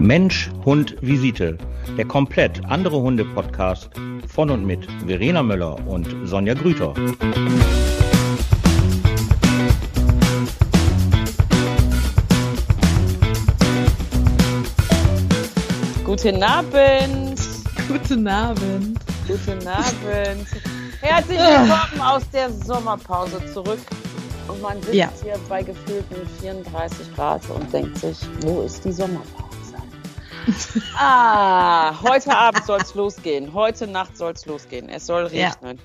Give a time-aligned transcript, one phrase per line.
[0.00, 1.58] Mensch, Hund, Visite.
[1.98, 3.90] Der komplett andere Hunde-Podcast
[4.26, 6.94] von und mit Verena Möller und Sonja Grüter.
[16.04, 17.40] Guten Abend.
[17.88, 18.98] Guten Abend.
[19.26, 20.46] Guten Abend.
[21.00, 23.78] Herzlich willkommen aus der Sommerpause zurück.
[24.48, 25.08] Und man sitzt Ja.
[25.22, 29.49] hier bei gefühlten 34 Grad und denkt sich, wo ist die Sommerpause?
[30.96, 33.52] Ah, heute Abend soll es losgehen.
[33.54, 34.88] Heute Nacht soll es losgehen.
[34.88, 35.50] Es soll Ja.
[35.50, 35.78] regnen.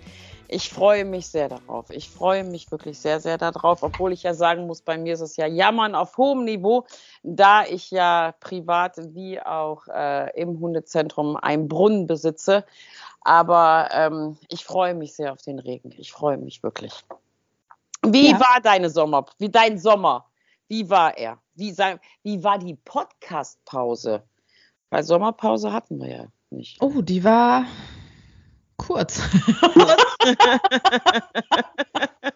[0.48, 1.90] Ich freue mich sehr darauf.
[1.90, 5.22] Ich freue mich wirklich sehr, sehr darauf, obwohl ich ja sagen muss, bei mir ist
[5.22, 6.86] es ja Jammern auf hohem Niveau,
[7.23, 12.64] da ich ja privat wie auch äh, im Hundezentrum einen Brunnen besitze.
[13.22, 15.92] Aber ähm, ich freue mich sehr auf den Regen.
[15.98, 16.94] Ich freue mich wirklich.
[18.03, 18.40] Wie Ja.
[18.40, 19.26] war deine Sommer?
[19.40, 20.26] Wie dein Sommer?
[20.67, 21.40] Wie war er?
[21.56, 24.22] Wie, sei, wie war die Podcast-Pause?
[24.95, 26.81] Weil Sommerpause hatten wir ja nicht.
[26.81, 27.66] Oh, die war
[28.78, 29.19] kurz.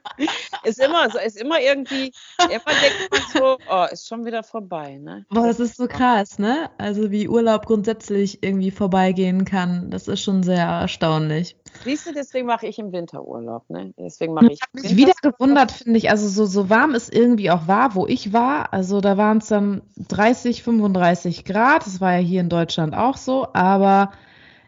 [0.63, 4.97] Ist immer so, ist immer irgendwie, immer denkt man so, oh, ist schon wieder vorbei,
[4.97, 5.25] ne?
[5.29, 6.69] Boah, das ist so krass, ne?
[6.77, 11.55] Also wie Urlaub grundsätzlich irgendwie vorbeigehen kann, das ist schon sehr erstaunlich.
[11.83, 13.93] Siehst du, deswegen mache ich im Winterurlaub, ne?
[13.97, 14.53] Deswegen mache ich.
[14.53, 17.95] Ich habe mich wieder gewundert, finde ich, also so, so warm es irgendwie auch war,
[17.95, 18.73] wo ich war.
[18.73, 21.85] Also da waren es dann 30, 35 Grad.
[21.85, 23.47] Das war ja hier in Deutschland auch so.
[23.53, 24.11] Aber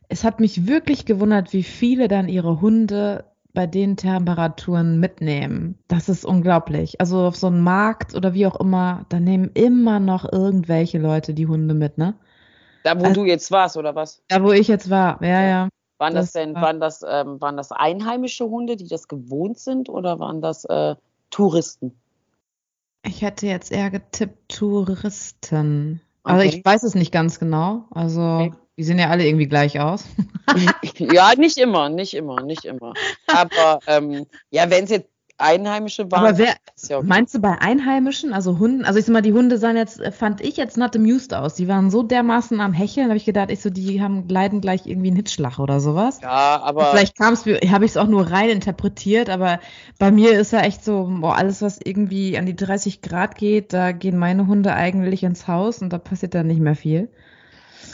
[0.09, 5.77] es hat mich wirklich gewundert, wie viele dann ihre Hunde bei den Temperaturen mitnehmen.
[5.87, 6.99] Das ist unglaublich.
[7.01, 11.33] Also auf so einem Markt oder wie auch immer, da nehmen immer noch irgendwelche Leute
[11.33, 12.13] die Hunde mit, ne?
[12.83, 14.23] Da, wo Also- du jetzt warst, oder was?
[14.27, 15.69] Da, wo ich jetzt war, ja, ja.
[15.99, 19.59] Waren das, Das denn, war- waren das, ähm, waren das einheimische Hunde, die das gewohnt
[19.59, 20.95] sind, oder waren das äh,
[21.29, 21.95] Touristen?
[23.05, 26.01] Ich hätte jetzt eher getippt Touristen.
[26.23, 26.57] Also Okay.
[26.57, 27.85] ich weiß es nicht ganz genau.
[27.91, 28.53] Also Okay.
[28.81, 30.05] Die sehen ja alle irgendwie gleich aus.
[30.97, 32.93] ja, nicht immer, nicht immer, nicht immer.
[33.27, 36.55] Aber ähm, ja, wenn es jetzt Einheimische waren, Aber wer,
[36.89, 37.05] ja okay.
[37.07, 40.41] meinst du bei Einheimischen, also Hunden, also ich sag mal, die Hunde sahen jetzt, fand
[40.41, 41.53] ich jetzt not amused aus.
[41.53, 44.87] Die waren so dermaßen am Hecheln, habe ich gedacht, ich so, die haben leiden gleich
[44.87, 46.21] irgendwie einen Hitzschlag oder sowas.
[46.23, 49.59] Ja, aber Vielleicht kam es, habe ich es auch nur rein interpretiert, aber
[49.99, 53.73] bei mir ist ja echt so, boah, alles, was irgendwie an die 30 Grad geht,
[53.73, 57.09] da gehen meine Hunde eigentlich ins Haus und da passiert dann nicht mehr viel.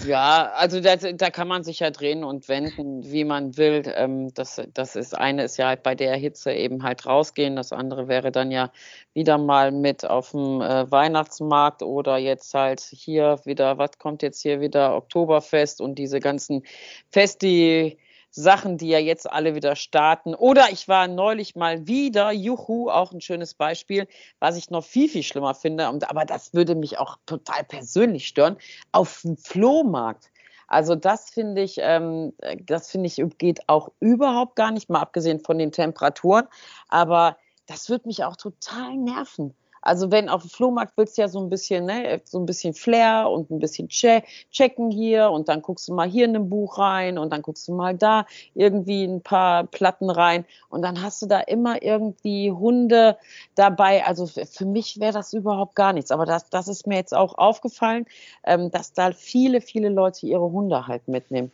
[0.05, 3.83] Ja, also da, da kann man sich ja drehen und wenden, wie man will.
[3.95, 7.55] Ähm, das, das ist eine ist ja halt bei der Hitze eben halt rausgehen.
[7.55, 8.71] Das andere wäre dann ja
[9.13, 14.41] wieder mal mit auf dem äh, Weihnachtsmarkt oder jetzt halt hier wieder, was kommt jetzt
[14.41, 14.95] hier wieder?
[14.95, 16.63] Oktoberfest und diese ganzen
[17.09, 17.97] Festi.
[18.29, 20.35] Sachen, die ja jetzt alle wieder starten.
[20.35, 24.07] Oder ich war neulich mal wieder, juhu, auch ein schönes Beispiel,
[24.39, 28.27] was ich noch viel, viel schlimmer finde, und, aber das würde mich auch total persönlich
[28.27, 28.57] stören,
[28.91, 30.29] auf dem Flohmarkt.
[30.67, 32.33] Also das finde ich, ähm,
[32.65, 36.45] das finde ich geht auch überhaupt gar nicht, mal abgesehen von den Temperaturen.
[36.89, 37.37] Aber
[37.67, 39.55] das würde mich auch total nerven.
[39.81, 42.73] Also wenn auf dem Flohmarkt willst du ja so ein bisschen, ne, so ein bisschen
[42.73, 46.49] Flair und ein bisschen che checken hier und dann guckst du mal hier in ein
[46.49, 51.01] Buch rein und dann guckst du mal da irgendwie ein paar Platten rein und dann
[51.01, 53.17] hast du da immer irgendwie Hunde
[53.55, 54.05] dabei.
[54.05, 56.11] Also für für mich wäre das überhaupt gar nichts.
[56.11, 58.05] Aber das, das ist mir jetzt auch aufgefallen,
[58.43, 61.51] ähm, dass da viele, viele Leute ihre Hunde halt mitnehmen.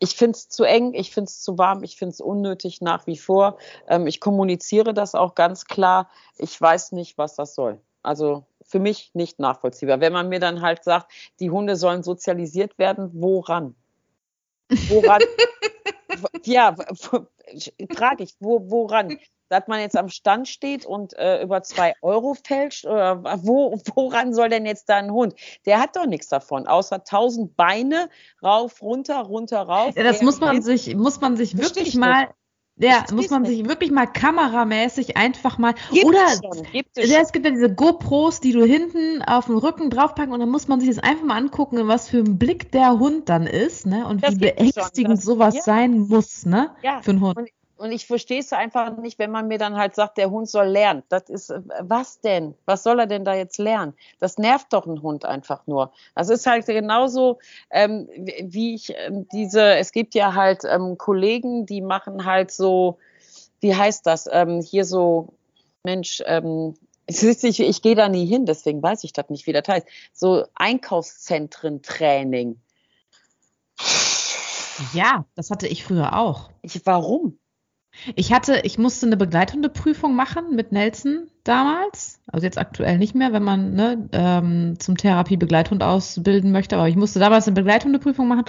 [0.00, 3.06] Ich finde es zu eng, ich finde es zu warm, ich finde es unnötig nach
[3.06, 3.58] wie vor.
[3.86, 6.10] Ähm, ich kommuniziere das auch ganz klar.
[6.38, 7.80] Ich weiß nicht, was das soll.
[8.02, 10.00] Also für mich nicht nachvollziehbar.
[10.00, 13.74] Wenn man mir dann halt sagt, die Hunde sollen sozialisiert werden, woran?
[14.88, 15.20] Woran?
[16.44, 16.74] ja,
[17.94, 19.18] frage ich, wo, woran?
[19.50, 22.86] Dass man jetzt am Stand steht und äh, über zwei Euro fälscht?
[22.86, 25.34] Oder wo, woran soll denn jetzt da ein Hund?
[25.66, 28.08] Der hat doch nichts davon, außer tausend Beine
[28.42, 29.96] rauf, runter, runter, rauf.
[29.96, 32.28] Ja, das muss man sich, muss man sich wirklich ich mal,
[32.76, 33.50] ja, Versteh's muss man nicht.
[33.56, 37.44] sich wirklich mal kameramäßig einfach mal, Gibt oder es schon, gibt es ja, es gibt
[37.44, 40.88] ja diese GoPros, die du hinten auf den Rücken draufpacken und dann muss man sich
[40.88, 44.06] das einfach mal angucken, was für ein Blick der Hund dann ist, ne?
[44.06, 45.62] Und Das wie es schon, beängstigend das- sowas ja.
[45.62, 46.70] sein muss, ne?
[46.82, 47.36] Ja, Für einen Hund.
[47.36, 47.50] Und,
[47.80, 50.66] und ich verstehe es einfach nicht, wenn man mir dann halt sagt, der Hund soll
[50.66, 51.02] lernen.
[51.08, 51.50] Das ist,
[51.80, 52.54] was denn?
[52.66, 53.94] Was soll er denn da jetzt lernen?
[54.18, 55.90] Das nervt doch einen Hund einfach nur.
[56.14, 57.38] Das ist halt genauso,
[57.70, 58.06] ähm,
[58.42, 62.98] wie ich ähm, diese, es gibt ja halt ähm, Kollegen, die machen halt so,
[63.60, 65.32] wie heißt das, ähm, hier so,
[65.82, 66.74] Mensch, ähm,
[67.08, 69.86] nicht, ich gehe da nie hin, deswegen weiß ich das nicht, wie das heißt.
[70.12, 72.60] So Einkaufszentren-Training.
[74.92, 76.50] Ja, das hatte ich früher auch.
[76.60, 77.38] Ich, warum?
[78.14, 82.20] Ich hatte, ich musste eine Begleithundeprüfung machen mit Nelson damals.
[82.30, 86.76] Also jetzt aktuell nicht mehr, wenn man ne, ähm, zum Therapie-Begleithund ausbilden möchte.
[86.76, 88.44] Aber ich musste damals eine Begleithundeprüfung machen.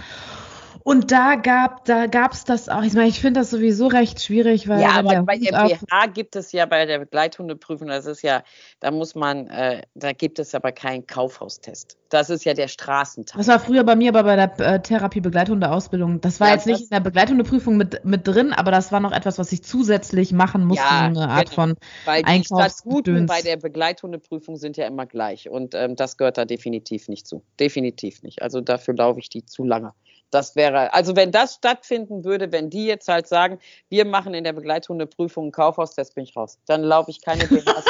[0.83, 2.81] Und da gab da gab's das auch.
[2.81, 6.35] Ich meine, ich finde das sowieso recht schwierig, weil ja, aber bei der BH gibt
[6.35, 8.44] es ja bei der Begleithundeprüfung, das ist ja,
[8.79, 11.97] da muss man, äh, da gibt es aber keinen Kaufhaustest.
[12.11, 13.37] Das ist ja der Straßenteil.
[13.37, 16.19] Das war früher bei mir, aber bei der äh, Therapie Begleithundeausbildung.
[16.19, 19.13] Das war ja, jetzt nicht in der Begleithundeprüfung mit, mit drin, aber das war noch
[19.13, 21.55] etwas, was ich zusätzlich machen musste, ja, eine Art genau.
[21.55, 26.37] von Weil die Statuten bei der Begleithundeprüfung sind ja immer gleich und ähm, das gehört
[26.37, 27.43] da definitiv nicht zu.
[27.61, 28.41] Definitiv nicht.
[28.41, 29.93] Also dafür laufe ich die zu lange.
[30.31, 33.59] Das wäre, also wenn das stattfinden würde, wenn die jetzt halt sagen,
[33.89, 36.57] wir machen in der Begleithundeprüfung einen Kaufhaustest, bin ich raus.
[36.65, 37.85] Dann laufe ich keine BHs.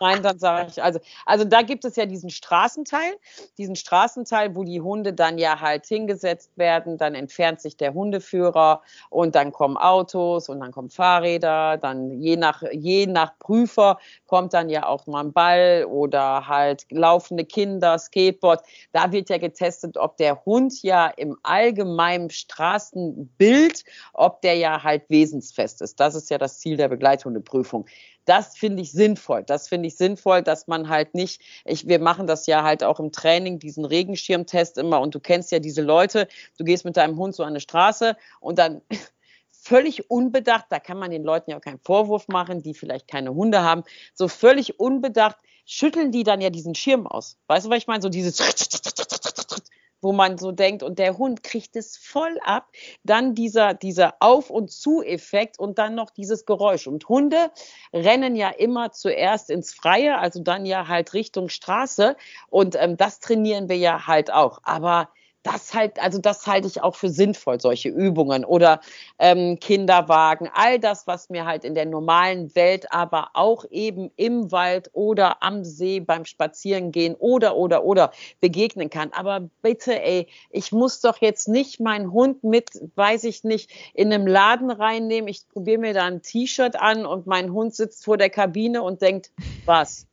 [0.00, 3.12] Nein, dann sage ich, also, also da gibt es ja diesen Straßenteil,
[3.58, 8.80] diesen Straßenteil, wo die Hunde dann ja halt hingesetzt werden, dann entfernt sich der Hundeführer
[9.10, 14.54] und dann kommen Autos und dann kommen Fahrräder, dann je nach, je nach Prüfer kommt
[14.54, 18.64] dann ja auch mal ein Ball oder halt laufende Kinder, Skateboard.
[18.92, 25.02] Da wird ja getestet, ob der Hund ja im allgemeinen Straßenbild, ob der ja halt
[25.10, 26.00] wesensfest ist.
[26.00, 27.84] Das ist ja das Ziel der Begleithundeprüfung
[28.30, 29.42] das finde ich sinnvoll.
[29.42, 33.00] Das finde ich sinnvoll, dass man halt nicht, ich, wir machen das ja halt auch
[33.00, 37.16] im Training, diesen Regenschirmtest immer und du kennst ja diese Leute, du gehst mit deinem
[37.16, 38.82] Hund so an eine Straße und dann
[39.50, 43.34] völlig unbedacht, da kann man den Leuten ja auch keinen Vorwurf machen, die vielleicht keine
[43.34, 43.82] Hunde haben,
[44.14, 47.36] so völlig unbedacht schütteln die dann ja diesen Schirm aus.
[47.48, 48.00] Weißt du, was ich meine?
[48.00, 48.38] So dieses
[50.00, 52.68] wo man so denkt, und der Hund kriegt es voll ab,
[53.04, 56.86] dann dieser, dieser Auf- und Zu-Effekt und dann noch dieses Geräusch.
[56.86, 57.50] Und Hunde
[57.92, 62.16] rennen ja immer zuerst ins Freie, also dann ja halt Richtung Straße.
[62.48, 64.60] Und ähm, das trainieren wir ja halt auch.
[64.62, 65.10] Aber
[65.42, 68.80] das halt, also das halte ich auch für sinnvoll, solche Übungen oder
[69.18, 74.52] ähm, Kinderwagen, all das, was mir halt in der normalen Welt, aber auch eben im
[74.52, 79.12] Wald oder am See beim Spazierengehen oder oder oder begegnen kann.
[79.12, 84.12] Aber bitte, ey, ich muss doch jetzt nicht meinen Hund mit, weiß ich nicht, in
[84.12, 85.28] einem Laden reinnehmen.
[85.28, 89.00] Ich probiere mir da ein T-Shirt an und mein Hund sitzt vor der Kabine und
[89.00, 89.30] denkt,
[89.64, 90.06] was?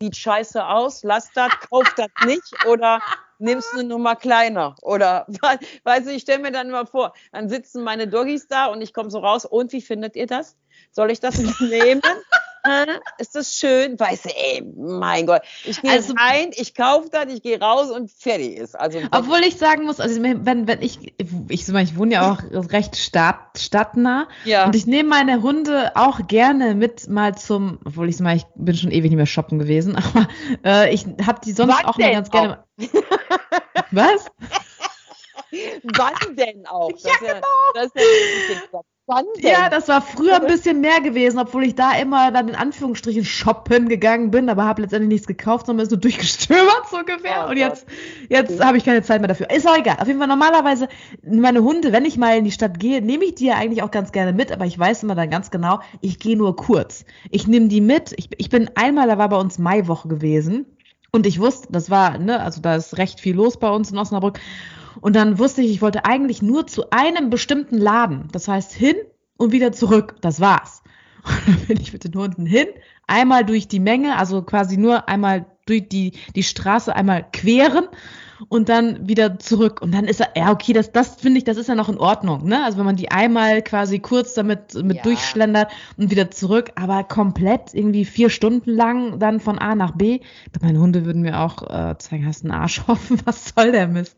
[0.00, 3.00] Sieht scheiße aus, lass das, kauf das nicht oder
[3.38, 4.74] nimmst eine Nummer kleiner.
[4.82, 5.26] Oder,
[5.84, 9.10] weißt ich stelle mir dann immer vor, dann sitzen meine Doggies da und ich komme
[9.10, 9.44] so raus.
[9.44, 10.56] Und wie findet ihr das?
[10.90, 11.60] Soll ich das nicht
[12.66, 13.00] nehmen?
[13.18, 13.98] ist das schön?
[13.98, 15.42] Weißt du, ey, mein Gott.
[15.64, 18.78] Ich gehe also, rein, ich kaufe das, ich gehe raus und fertig ist.
[18.78, 22.96] Also, obwohl ich sagen muss, also wenn, wenn ich, ich, ich wohne ja auch recht
[22.96, 24.66] stadt, stadtnah ja.
[24.66, 28.76] und ich nehme meine Hunde auch gerne mit mal zum, obwohl ich mal, ich bin
[28.76, 30.28] schon ewig nicht mehr shoppen gewesen, aber
[30.64, 32.64] äh, ich habe die sonst Wann auch mal ganz gerne.
[33.90, 34.26] Was?
[35.96, 36.90] Wann denn auch?
[36.92, 37.46] Das ja, ja, genau.
[37.74, 39.52] Das ist ja Wann denn?
[39.52, 43.24] Ja, das war früher ein bisschen mehr gewesen, obwohl ich da immer dann in Anführungsstrichen
[43.24, 47.46] shoppen gegangen bin, aber habe letztendlich nichts gekauft, sondern ist so durchgestöbert so ungefähr.
[47.48, 47.86] Und jetzt,
[48.28, 49.48] jetzt habe ich keine Zeit mehr dafür.
[49.50, 49.98] Ist auch egal.
[50.00, 50.88] Auf jeden Fall normalerweise
[51.24, 53.92] meine Hunde, wenn ich mal in die Stadt gehe, nehme ich die ja eigentlich auch
[53.92, 57.04] ganz gerne mit, aber ich weiß immer dann ganz genau, ich gehe nur kurz.
[57.30, 58.12] Ich nehme die mit.
[58.16, 60.66] Ich, ich bin einmal, da war bei uns Maiwoche gewesen.
[61.12, 63.98] Und ich wusste, das war, ne, also da ist recht viel los bei uns in
[63.98, 64.40] Osnabrück.
[65.00, 68.28] Und dann wusste ich, ich wollte eigentlich nur zu einem bestimmten Laden.
[68.32, 68.96] Das heißt hin
[69.36, 70.16] und wieder zurück.
[70.20, 70.82] Das war's.
[71.24, 72.68] Und dann bin ich mit den Hunden hin,
[73.08, 77.88] einmal durch die Menge, also quasi nur einmal durch die, die Straße einmal queren
[78.48, 79.80] und dann wieder zurück.
[79.82, 81.98] Und dann ist er, ja, okay, das, das finde ich, das ist ja noch in
[81.98, 82.64] Ordnung, ne?
[82.64, 85.02] Also wenn man die einmal quasi kurz damit mit ja.
[85.02, 90.20] durchschlendert und wieder zurück, aber komplett irgendwie vier Stunden lang dann von A nach B.
[90.60, 94.16] Meine Hunde würden mir auch äh, zeigen, hast einen Arsch offen, was soll der Mist?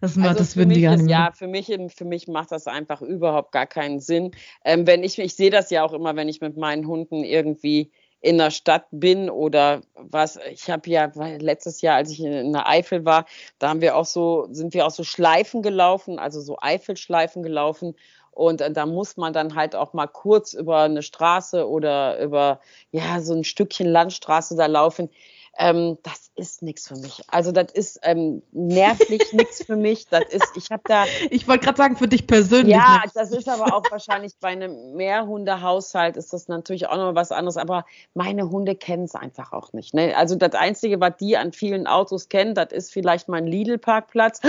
[0.00, 1.08] Das, also das würden die gar nicht.
[1.08, 4.32] Ja, für mich, für mich macht das einfach überhaupt gar keinen Sinn.
[4.64, 7.90] Ähm, wenn ich, ich sehe das ja auch immer, wenn ich mit meinen Hunden irgendwie
[8.24, 10.38] in der Stadt bin oder was.
[10.50, 13.26] Ich habe ja letztes Jahr, als ich in der Eifel war,
[13.58, 17.94] da haben wir auch so, sind wir auch so Schleifen gelaufen, also so Eifelschleifen gelaufen.
[18.30, 22.60] Und äh, da muss man dann halt auch mal kurz über eine Straße oder über
[22.92, 25.10] ja so ein Stückchen Landstraße da laufen.
[25.56, 27.22] Ähm, das ist nichts für mich.
[27.28, 30.06] Also das ist ähm, nervlich nichts für mich.
[30.08, 31.04] Das ist, ich habe da.
[31.30, 32.74] Ich wollte gerade sagen, für dich persönlich.
[32.74, 33.14] Ja, nix.
[33.14, 37.56] das ist aber auch wahrscheinlich bei einem Mehrhundehaushalt ist das natürlich auch noch was anderes.
[37.56, 37.84] Aber
[38.14, 39.94] meine Hunde kennen es einfach auch nicht.
[39.94, 40.16] Ne?
[40.16, 44.40] Also das Einzige, was die an vielen Autos kennen, das ist vielleicht mein Lidl-Parkplatz.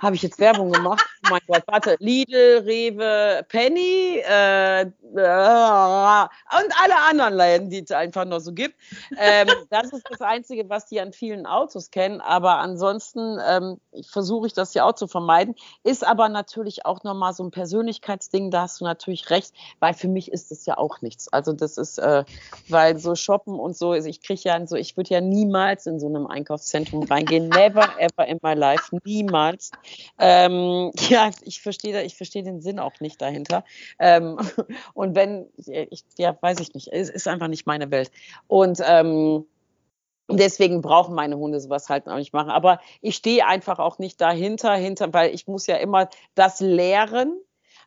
[0.00, 1.04] Habe ich jetzt Werbung gemacht?
[1.26, 7.90] Oh mein Gott, warte, Lidl, Rewe, Penny äh, äh, und alle anderen Läden, die es
[7.90, 8.74] einfach noch so gibt.
[9.18, 12.20] Ähm, das ist das Einzige, was die an vielen Autos kennen.
[12.20, 15.54] Aber ansonsten ähm, versuche ich das ja auch zu vermeiden.
[15.82, 20.08] Ist aber natürlich auch nochmal so ein Persönlichkeitsding, da hast du natürlich recht, weil für
[20.08, 21.32] mich ist das ja auch nichts.
[21.32, 22.24] Also das ist, äh,
[22.68, 26.00] weil so shoppen und so, also ich kriege ja so, ich würde ja niemals in
[26.00, 27.48] so einem Einkaufszentrum reingehen.
[27.48, 28.96] Never ever in my life.
[29.04, 29.70] Niemals.
[30.18, 33.64] Ähm, ja, ich verstehe ich verstehe den Sinn auch nicht dahinter.
[33.98, 34.38] Ähm,
[34.94, 38.10] und wenn, ich, ja, weiß ich nicht, es ist einfach nicht meine Welt.
[38.46, 39.46] Und ähm,
[40.30, 42.50] Deswegen brauchen meine Hunde sowas halt auch nicht machen.
[42.50, 47.38] Aber ich stehe einfach auch nicht dahinter, hinter, weil ich muss ja immer das lehren,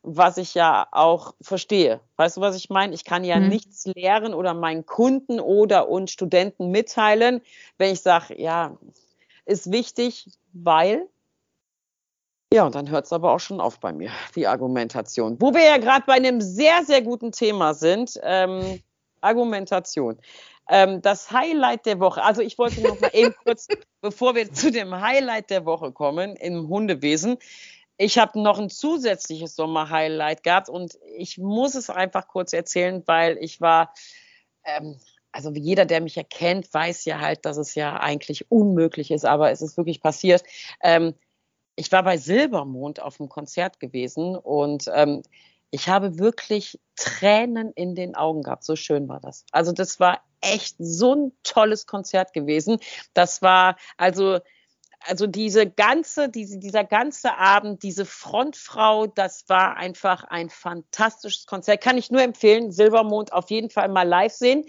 [0.04, 2.00] was ich ja auch verstehe.
[2.16, 2.94] Weißt du, was ich meine?
[2.94, 3.50] Ich kann ja mhm.
[3.50, 7.42] nichts lehren oder meinen Kunden oder und Studenten mitteilen,
[7.80, 8.78] wenn ich sage, ja,
[9.46, 11.08] ist wichtig, weil.
[12.54, 15.36] Ja, und dann hört es aber auch schon auf bei mir, die Argumentation.
[15.40, 18.82] Wo wir ja gerade bei einem sehr, sehr guten Thema sind, ähm,
[19.22, 20.18] Argumentation.
[20.70, 23.68] Ähm, das Highlight der Woche, also ich wollte noch mal eben kurz,
[24.02, 27.38] bevor wir zu dem Highlight der Woche kommen im Hundewesen,
[27.98, 33.38] ich habe noch ein zusätzliches Sommer-Highlight gehabt und ich muss es einfach kurz erzählen, weil
[33.40, 33.92] ich war,
[34.64, 35.00] ähm,
[35.32, 39.52] also jeder, der mich erkennt, weiß ja halt, dass es ja eigentlich unmöglich ist, aber
[39.52, 40.44] es ist wirklich passiert.
[40.82, 41.16] Ähm,
[41.78, 45.22] ich war bei Silbermond auf einem Konzert gewesen und ähm,
[45.70, 48.64] ich habe wirklich Tränen in den Augen gehabt.
[48.64, 49.46] So schön war das.
[49.52, 52.80] Also das war echt so ein tolles Konzert gewesen.
[53.14, 54.40] Das war also
[55.02, 61.82] also diese ganze, diese, dieser ganze Abend, diese Frontfrau, das war einfach ein fantastisches Konzert.
[61.82, 64.66] Kann ich nur empfehlen, Silbermond auf jeden Fall mal live sehen.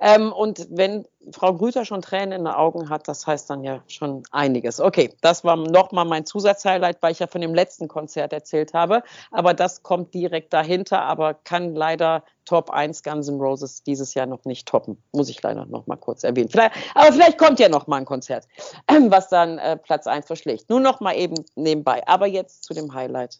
[0.00, 3.82] Ähm, und wenn Frau Grüter schon Tränen in den Augen hat, das heißt dann ja
[3.86, 4.80] schon einiges.
[4.80, 9.02] Okay, das war nochmal mein Zusatzhighlight, weil ich ja von dem letzten Konzert erzählt habe.
[9.30, 14.26] Aber das kommt direkt dahinter, aber kann leider Top 1 Guns N' Roses dieses Jahr
[14.26, 15.00] noch nicht toppen.
[15.12, 16.48] Muss ich leider noch mal kurz erwähnen.
[16.48, 18.48] Vielleicht, aber vielleicht kommt ja noch mal ein Konzert,
[18.88, 20.68] was dann äh, Platz 1 verschlägt.
[20.68, 22.06] Nur noch mal eben nebenbei.
[22.08, 23.38] Aber jetzt zu dem Highlight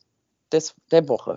[0.53, 1.37] des, der Woche.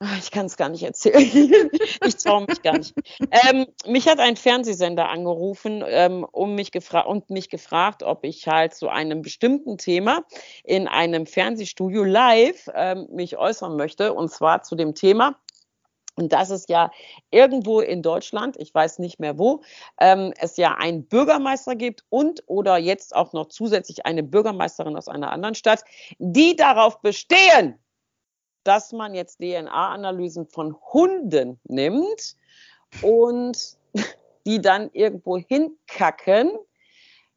[0.00, 1.70] Ah, ich kann es gar nicht erzählen.
[2.04, 2.94] ich traue mich gar nicht.
[3.30, 6.72] Ähm, mich hat ein Fernsehsender angerufen ähm, um mich
[7.06, 10.24] und mich gefragt, ob ich halt zu einem bestimmten Thema
[10.64, 14.12] in einem Fernsehstudio live ähm, mich äußern möchte.
[14.12, 15.38] Und zwar zu dem Thema,
[16.16, 16.90] und das ist ja
[17.30, 19.62] irgendwo in Deutschland, ich weiß nicht mehr wo,
[20.00, 25.08] ähm, es ja einen Bürgermeister gibt und oder jetzt auch noch zusätzlich eine Bürgermeisterin aus
[25.08, 25.84] einer anderen Stadt,
[26.18, 27.78] die darauf bestehen,
[28.64, 32.36] dass man jetzt DNA-Analysen von Hunden nimmt
[33.02, 33.76] und
[34.46, 36.50] die dann irgendwo hinkacken,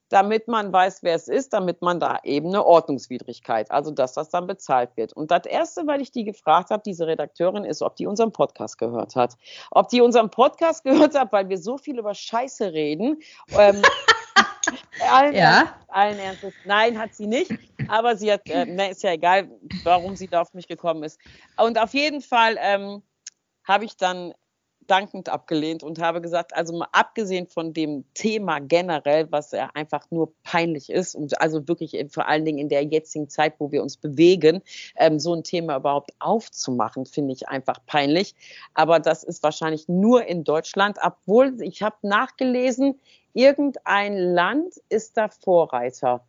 [0.10, 4.30] damit man weiß, wer es ist, damit man da eben eine Ordnungswidrigkeit, also dass das
[4.30, 5.14] dann bezahlt wird.
[5.14, 8.78] Und das Erste, weil ich die gefragt habe, diese Redakteurin, ist, ob die unseren Podcast
[8.78, 9.36] gehört hat.
[9.72, 13.22] Ob die unseren Podcast gehört hat, weil wir so viel über Scheiße reden.
[13.58, 13.82] Ähm,
[15.12, 15.60] allen, ja.
[15.60, 16.54] Ernst, allen Ernstes.
[16.66, 17.52] Nein, hat sie nicht.
[17.88, 19.50] Aber sie hat, äh, na, ist ja egal,
[19.84, 21.20] warum sie da auf mich gekommen ist.
[21.58, 23.02] Und auf jeden Fall ähm,
[23.64, 24.34] habe ich dann
[24.88, 30.10] dankend abgelehnt und habe gesagt, also mal abgesehen von dem Thema generell, was ja einfach
[30.10, 33.84] nur peinlich ist und also wirklich vor allen Dingen in der jetzigen Zeit, wo wir
[33.84, 34.62] uns bewegen,
[34.96, 38.36] ähm, so ein Thema überhaupt aufzumachen, finde ich einfach peinlich.
[38.74, 43.00] Aber das ist wahrscheinlich nur in Deutschland, obwohl ich habe nachgelesen,
[43.34, 46.26] irgendein Land ist da Vorreiter.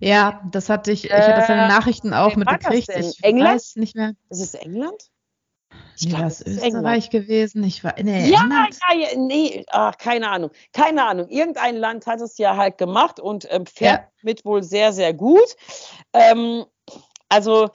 [0.00, 2.88] Ja, das hatte ich, ich hatte das in den äh, Nachrichten auch mitgekriegt.
[2.88, 3.54] Ich England?
[3.54, 4.14] weiß nicht mehr.
[4.28, 5.10] Ist es England?
[5.96, 7.62] Ich nee, glaube, es ist Österreich gewesen.
[7.64, 10.50] Ich war, nee, ja, ja, ja, nee, ach, keine Ahnung.
[10.72, 11.28] Keine Ahnung.
[11.28, 14.08] Irgendein Land hat es ja halt gemacht und ähm, fährt ja.
[14.22, 15.56] mit wohl sehr, sehr gut.
[16.12, 16.64] Ähm,
[17.28, 17.70] also,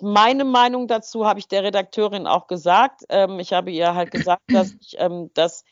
[0.00, 3.02] meine Meinung dazu habe ich der Redakteurin auch gesagt.
[3.08, 5.64] Ähm, ich habe ihr halt gesagt, dass ich, ähm, dass,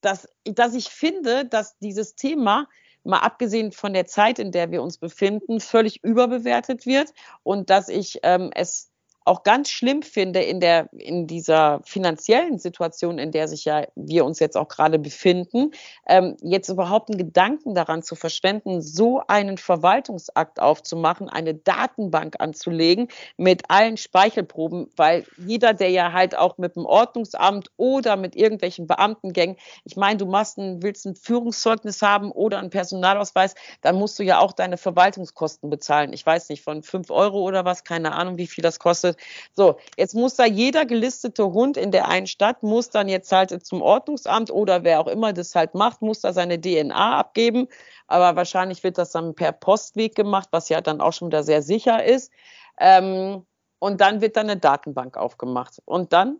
[0.00, 2.66] dass, dass ich finde, dass dieses Thema
[3.04, 7.88] mal abgesehen von der Zeit, in der wir uns befinden, völlig überbewertet wird und dass
[7.88, 8.91] ich ähm, es
[9.24, 14.24] auch ganz schlimm finde in der in dieser finanziellen Situation, in der sich ja wir
[14.24, 15.70] uns jetzt auch gerade befinden,
[16.06, 23.08] ähm, jetzt überhaupt einen Gedanken daran zu verschwenden, so einen Verwaltungsakt aufzumachen, eine Datenbank anzulegen
[23.36, 28.86] mit allen Speichelproben, weil jeder, der ja halt auch mit dem Ordnungsamt oder mit irgendwelchen
[28.86, 34.18] Beamtengängen, ich meine, du machst ein, willst ein Führungszeugnis haben oder einen Personalausweis, dann musst
[34.18, 36.12] du ja auch deine Verwaltungskosten bezahlen.
[36.12, 39.11] Ich weiß nicht, von fünf Euro oder was, keine Ahnung, wie viel das kostet
[39.54, 43.64] So, jetzt muss da jeder gelistete Hund in der einen Stadt, muss dann jetzt halt
[43.64, 47.68] zum Ordnungsamt oder wer auch immer das halt macht, muss da seine DNA abgeben.
[48.06, 51.62] Aber wahrscheinlich wird das dann per Postweg gemacht, was ja dann auch schon wieder sehr
[51.62, 52.30] sicher ist.
[52.78, 53.46] Ähm,
[53.78, 55.82] und dann wird dann eine Datenbank aufgemacht.
[55.84, 56.38] Und dann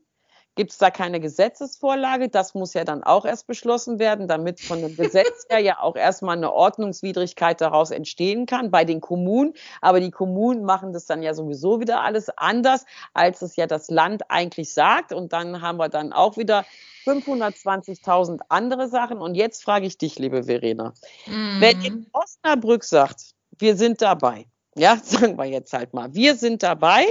[0.54, 2.28] gibt es da keine Gesetzesvorlage.
[2.28, 5.96] Das muss ja dann auch erst beschlossen werden, damit von dem Gesetz her ja auch
[5.96, 9.54] erstmal eine Ordnungswidrigkeit daraus entstehen kann bei den Kommunen.
[9.80, 13.90] Aber die Kommunen machen das dann ja sowieso wieder alles anders, als es ja das
[13.90, 15.12] Land eigentlich sagt.
[15.12, 16.64] Und dann haben wir dann auch wieder
[17.06, 19.18] 520.000 andere Sachen.
[19.18, 20.92] Und jetzt frage ich dich, liebe Verena,
[21.26, 21.60] mhm.
[21.60, 26.62] wenn in Osnabrück sagt, wir sind dabei, ja, sagen wir jetzt halt mal, wir sind
[26.62, 27.06] dabei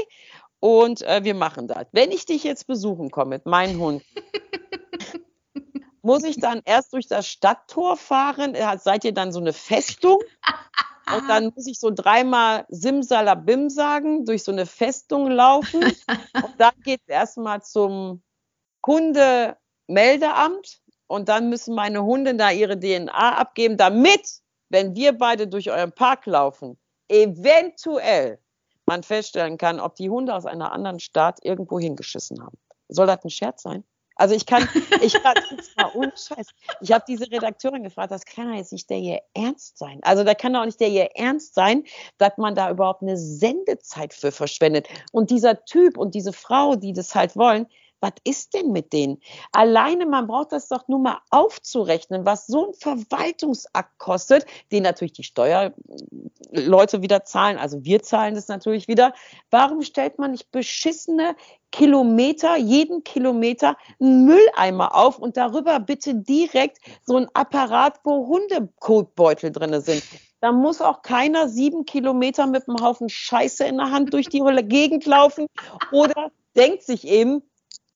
[0.61, 1.87] und äh, wir machen das.
[1.91, 4.03] Wenn ich dich jetzt besuchen komme mit meinem Hund,
[6.01, 8.55] muss ich dann erst durch das Stadttor fahren?
[8.79, 10.19] Seid ihr dann so eine Festung?
[11.13, 15.83] Und dann muss ich so dreimal Simsalabim sagen, durch so eine Festung laufen.
[15.83, 18.21] Und dann geht es erstmal zum
[18.85, 20.79] Hundemeldeamt.
[21.07, 25.91] Und dann müssen meine Hunde da ihre DNA abgeben, damit, wenn wir beide durch euren
[25.91, 28.39] Park laufen, eventuell
[28.91, 32.57] man feststellen kann, ob die Hunde aus einer anderen Stadt irgendwo hingeschissen haben.
[32.89, 33.85] Soll das ein Scherz sein?
[34.17, 34.67] Also ich kann,
[35.01, 35.33] ich kann
[35.77, 36.47] mal ohne Scheiß.
[36.81, 39.99] Ich habe diese Redakteurin gefragt, das kann ja jetzt nicht der hier ernst sein.
[40.01, 41.85] Also da kann doch nicht der hier ernst sein,
[42.17, 44.89] dass man da überhaupt eine Sendezeit für verschwendet.
[45.13, 47.67] Und dieser Typ und diese Frau, die das halt wollen,
[48.01, 49.21] was ist denn mit denen?
[49.51, 55.13] Alleine, man braucht das doch nur mal aufzurechnen, was so ein Verwaltungsakt kostet, den natürlich
[55.13, 59.13] die Steuerleute wieder zahlen, also wir zahlen das natürlich wieder.
[59.51, 61.35] Warum stellt man nicht beschissene
[61.71, 69.51] Kilometer, jeden Kilometer einen Mülleimer auf und darüber bitte direkt so ein Apparat, wo Hundekotbeutel
[69.51, 70.03] drin sind?
[70.41, 74.41] Da muss auch keiner sieben Kilometer mit einem Haufen Scheiße in der Hand durch die
[74.63, 75.45] Gegend laufen
[75.91, 77.43] oder denkt sich eben,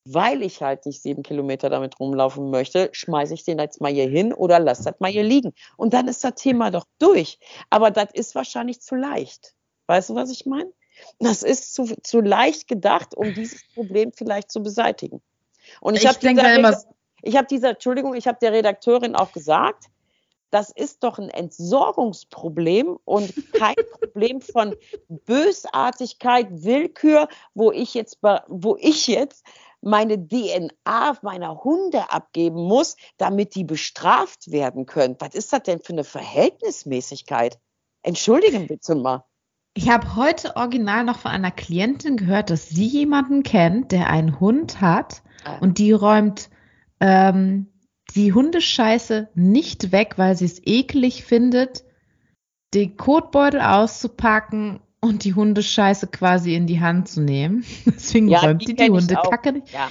[0.05, 4.07] weil ich halt nicht sieben Kilometer damit rumlaufen möchte, schmeiße ich den jetzt mal hier
[4.07, 5.53] hin oder lass das mal hier liegen.
[5.77, 7.39] Und dann ist das Thema doch durch.
[7.71, 9.55] Aber das ist wahrscheinlich zu leicht.
[9.88, 10.71] Weißt du, was ich meine?
[11.19, 15.21] Das ist zu, zu leicht gedacht, um dieses Problem vielleicht zu beseitigen.
[15.81, 16.83] Und ich, ich habe dieser,
[17.24, 19.85] ich habe dieser, Entschuldigung, ich habe der Redakteurin auch gesagt,
[20.51, 24.75] das ist doch ein Entsorgungsproblem und kein Problem von
[25.09, 29.43] Bösartigkeit, Willkür, wo ich jetzt, wo ich jetzt
[29.86, 35.15] meine DNA meiner Hunde abgeben muss, damit die bestraft werden können.
[35.20, 37.60] Was ist das denn für eine Verhältnismäßigkeit?
[38.01, 39.24] Entschuldigen bitte mal.
[39.75, 44.40] Ich habe heute original noch von einer Klientin gehört, dass sie jemanden kennt, der einen
[44.40, 45.57] Hund hat ah.
[45.59, 46.50] und die räumt
[47.00, 47.68] ähm,
[48.16, 51.83] die Hundescheiße nicht weg, weil sie es eklig findet,
[52.74, 57.63] den Kotbeutel auszupacken und die Hundescheiße quasi in die Hand zu nehmen.
[57.85, 59.72] Deswegen ja, räumt die die, die Hundekacke nicht.
[59.72, 59.89] Ja.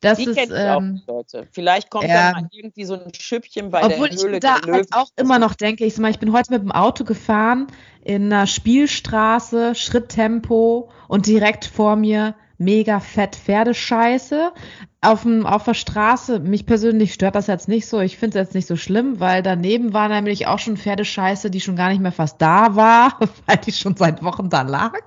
[0.00, 1.46] Das die ist, ähm, auch, Leute.
[1.52, 4.58] Vielleicht kommt ja, da mal irgendwie so ein Schüppchen bei obwohl der Höhle ich da
[4.58, 7.68] der halt auch immer noch denke, ich, ich bin heute mit dem Auto gefahren
[8.02, 14.52] in einer Spielstraße, Schritttempo und direkt vor mir mega fett Pferdescheiße
[15.00, 16.40] auf, dem, auf der Straße.
[16.40, 18.00] Mich persönlich stört das jetzt nicht so.
[18.00, 21.60] Ich finde es jetzt nicht so schlimm, weil daneben war nämlich auch schon Pferdescheiße, die
[21.60, 25.00] schon gar nicht mehr fast da war, weil die schon seit Wochen da lag.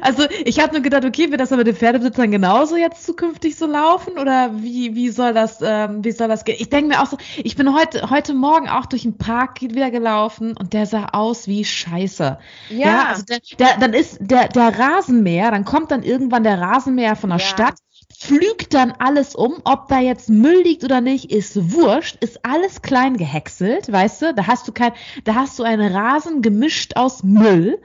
[0.00, 3.66] Also ich habe nur gedacht, okay, wird das aber den Pferdebesitzern genauso jetzt zukünftig so
[3.66, 6.56] laufen oder wie, wie soll das ähm, wie soll das gehen?
[6.58, 9.90] Ich denke mir auch so, ich bin heute heute Morgen auch durch den Park wieder
[9.90, 12.38] gelaufen und der sah aus wie Scheiße.
[12.70, 16.60] Ja, ja also der, der, dann ist der der Rasenmäher, dann kommt dann irgendwann der
[16.60, 17.44] Rasenmäher von der ja.
[17.44, 17.74] Stadt
[18.22, 22.82] pflügt dann alles um, ob da jetzt Müll liegt oder nicht, ist wurscht, ist alles
[22.82, 24.34] klein gehäckselt, weißt du?
[24.34, 24.92] Da hast du kein,
[25.24, 27.80] da hast du einen Rasen gemischt aus Müll.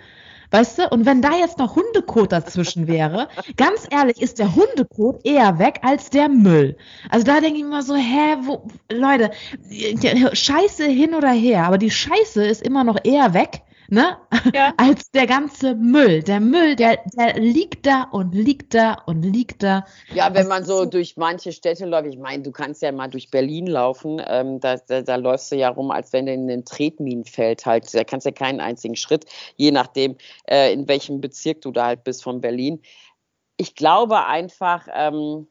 [0.51, 0.89] Weißt du?
[0.89, 5.79] Und wenn da jetzt noch Hundekot dazwischen wäre, ganz ehrlich, ist der Hundekot eher weg
[5.83, 6.77] als der Müll.
[7.09, 9.31] Also da denke ich immer so, hä, wo, Leute,
[10.33, 14.17] Scheiße hin oder her, aber die Scheiße ist immer noch eher weg ne?
[14.53, 14.73] Ja.
[14.77, 16.23] Als der ganze Müll.
[16.23, 19.85] Der Müll, der, der liegt da und liegt da und liegt da.
[20.13, 23.31] Ja, wenn man so durch manche Städte läuft, ich meine, du kannst ja mal durch
[23.31, 26.65] Berlin laufen, ähm, da, da, da, läufst du ja rum, als wenn du in ein
[26.65, 30.15] Tretminenfeld halt, da kannst du ja keinen einzigen Schritt, je nachdem,
[30.49, 32.81] äh, in welchem Bezirk du da halt bist von Berlin.
[33.57, 35.47] Ich glaube einfach, ähm,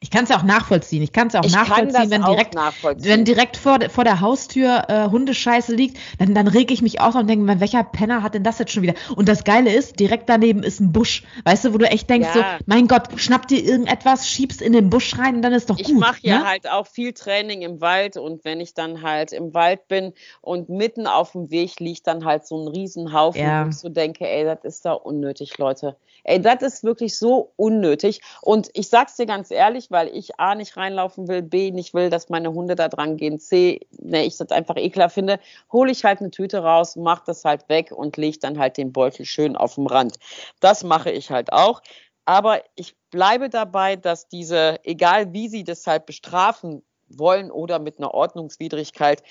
[0.00, 1.02] Ich kann es ja auch nachvollziehen.
[1.02, 3.10] Ich kann es ja auch Ich nachvollziehen, wenn auch direkt, nachvollziehen.
[3.10, 7.16] wenn direkt vor, vor der Haustür äh, Hundescheiße liegt, dann, dann reg ich mich aus
[7.16, 8.94] und denke mir, welcher Penner hat denn das jetzt schon wieder?
[9.16, 11.24] Und das Geile ist, direkt daneben ist ein Busch.
[11.44, 12.58] Weißt du, wo du echt denkst, Ja.
[12.58, 15.76] so, mein Gott, schnapp dir irgendetwas, schiebst in den Busch rein und dann ist doch
[15.80, 15.98] Ich gut.
[15.98, 16.44] mache ja ne?
[16.48, 20.68] halt auch viel Training im Wald und wenn ich dann halt im Wald bin und
[20.68, 23.64] mitten auf dem Weg liegt dann halt so ein Riesenhaufen, Ja.
[23.64, 25.96] wo ich so denke, ey, das ist da unnötig, Leute.
[26.24, 28.20] Ey, das ist wirklich so unnötig.
[28.42, 32.10] Und ich sag's dir ganz ehrlich, weil ich A nicht reinlaufen will, B nicht will,
[32.10, 35.40] dass meine Hunde da dran gehen, C, ne, ich das einfach ekler finde,
[35.72, 38.92] hole ich halt eine Tüte raus, mach das halt weg und leg dann halt den
[38.92, 40.16] Beutel schön auf dem Rand.
[40.60, 41.82] Das mache ich halt auch.
[42.24, 47.98] Aber ich bleibe dabei, dass diese, egal wie sie das halt bestrafen wollen oder mit
[47.98, 49.22] einer Ordnungswidrigkeit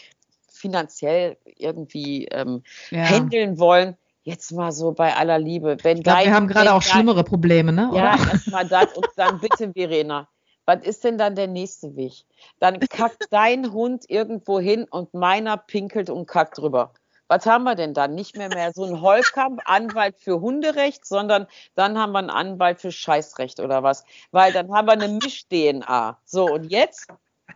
[0.51, 3.09] finanziell irgendwie ähm, Ja.
[3.09, 5.77] handeln wollen, jetzt mal so bei aller Liebe.
[5.83, 7.89] Wenn Ich glaube, wir dein- haben gerade auch dein- schlimmere Probleme, ne?
[7.93, 10.27] Ja, erstmal das und dann bitte, Verena.
[10.67, 12.25] Was ist denn dann der nächste Weg?
[12.59, 16.93] Dann kackt dein Hund irgendwo hin und meiner pinkelt und kackt drüber.
[17.29, 18.15] Was haben wir denn dann?
[18.15, 22.81] Nicht mehr mehr so ein Holkamp, Anwalt für Hunderecht, sondern dann haben wir einen Anwalt
[22.81, 24.03] für Scheißrecht oder was.
[24.31, 26.19] Weil dann haben wir eine Misch-DNA.
[26.25, 27.07] So, und jetzt?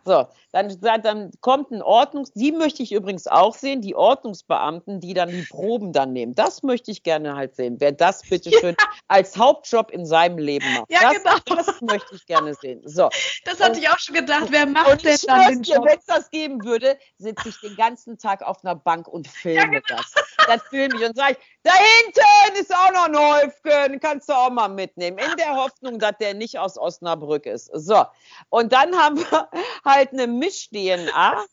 [0.03, 5.13] So, dann, dann kommt ein Ordnungs-, die möchte ich übrigens auch sehen, die Ordnungsbeamten, die
[5.13, 6.33] dann die Proben dann nehmen.
[6.33, 7.75] Das möchte ich gerne halt sehen.
[7.79, 8.75] Wer das bitte schön
[9.07, 10.91] als Hauptjob in seinem Leben macht.
[10.91, 11.61] Ja, das, genau.
[11.63, 12.81] das möchte ich gerne sehen.
[12.85, 13.09] So.
[13.45, 14.47] Das hatte ich auch schon gedacht.
[14.49, 15.85] Wer macht Und denn ich dann den Job?
[15.85, 19.81] wenn es das geben würde, sitze ich den ganzen Tag auf einer Bank und filme
[19.81, 19.81] genau.
[19.87, 20.13] das.
[20.47, 24.33] Das filme ich und sage ich, da hinten ist auch noch ein Häufchen, kannst du
[24.33, 25.17] auch mal mitnehmen.
[25.17, 27.69] In der Hoffnung, dass der nicht aus Osnabrück ist.
[27.73, 28.03] So,
[28.49, 29.49] und dann haben wir
[29.91, 31.43] halt eine Misch-DNA.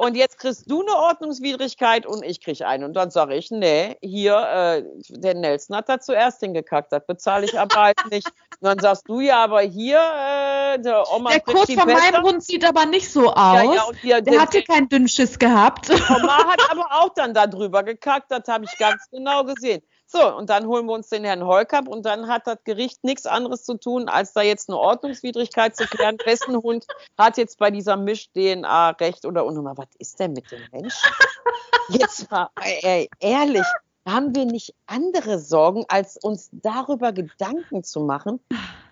[0.00, 2.84] Und jetzt kriegst du eine Ordnungswidrigkeit und ich krieg eine.
[2.84, 7.46] Und dann sage ich, nee, hier, äh, der Nelson hat da zuerst hingekackt, das bezahle
[7.46, 8.28] ich aber halt nicht.
[8.60, 12.12] Und dann sagst du ja, aber hier, äh, der Oma Der die von besser.
[12.12, 13.64] meinem Hund sieht aber nicht so aus.
[13.64, 15.90] Ja, ja, hier, der hatte keinen Dünnschiss gehabt.
[15.90, 19.82] Oma hat aber auch dann da drüber gekackt, das habe ich ganz genau gesehen.
[20.10, 23.26] So, und dann holen wir uns den Herrn Holkamp und dann hat das Gericht nichts
[23.26, 26.16] anderes zu tun, als da jetzt eine Ordnungswidrigkeit zu klären.
[26.24, 26.86] Wessen Hund
[27.18, 29.76] hat jetzt bei dieser Misch-DNA recht oder unnormal?
[29.76, 31.10] Was ist denn mit dem Menschen?
[31.90, 32.50] Jetzt mal,
[32.82, 33.64] ey, ehrlich,
[34.12, 38.40] haben wir nicht andere Sorgen, als uns darüber Gedanken zu machen?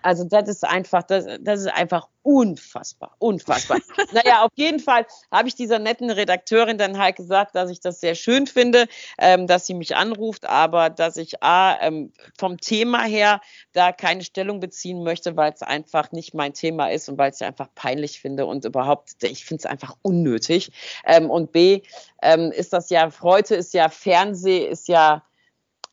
[0.01, 3.79] Also das ist einfach, das, das ist einfach unfassbar, unfassbar.
[4.13, 8.01] naja, auf jeden Fall habe ich dieser netten Redakteurin dann halt gesagt, dass ich das
[8.01, 13.03] sehr schön finde, ähm, dass sie mich anruft, aber dass ich A, ähm, vom Thema
[13.03, 17.29] her da keine Stellung beziehen möchte, weil es einfach nicht mein Thema ist und weil
[17.29, 20.71] ich es einfach peinlich finde und überhaupt, ich finde es einfach unnötig.
[21.05, 21.81] Ähm, und B,
[22.21, 25.06] ähm, ist das ja, heute ist ja Fernseh, ist ja